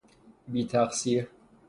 [0.47, 1.27] بی تقصیر